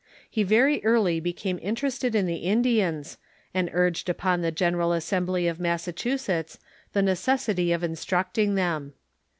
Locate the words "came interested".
1.31-2.15